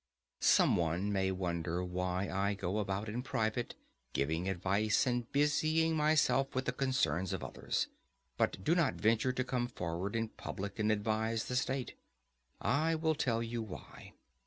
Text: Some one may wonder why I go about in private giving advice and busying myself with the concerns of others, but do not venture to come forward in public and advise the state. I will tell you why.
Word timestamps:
Some 0.39 0.77
one 0.77 1.13
may 1.13 1.29
wonder 1.31 1.83
why 1.83 2.27
I 2.27 2.55
go 2.55 2.79
about 2.79 3.07
in 3.07 3.21
private 3.21 3.75
giving 4.13 4.49
advice 4.49 5.05
and 5.05 5.31
busying 5.31 5.95
myself 5.95 6.55
with 6.55 6.65
the 6.65 6.71
concerns 6.71 7.33
of 7.33 7.43
others, 7.43 7.85
but 8.35 8.63
do 8.63 8.73
not 8.73 8.95
venture 8.95 9.31
to 9.31 9.43
come 9.43 9.67
forward 9.67 10.15
in 10.15 10.29
public 10.29 10.79
and 10.79 10.91
advise 10.91 11.45
the 11.45 11.55
state. 11.55 11.93
I 12.59 12.95
will 12.95 13.13
tell 13.13 13.43
you 13.43 13.61
why. 13.61 14.13